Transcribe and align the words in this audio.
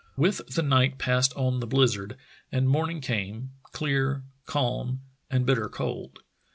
With 0.17 0.47
the 0.55 0.63
night 0.63 0.97
passed 0.97 1.31
on 1.35 1.59
the 1.59 1.67
blizzard, 1.67 2.17
and 2.51 2.67
morning 2.67 3.01
came— 3.01 3.51
clear, 3.71 4.23
calm, 4.47 5.01
and 5.29 5.45
bitter 5.45 5.69
cold. 5.69 6.21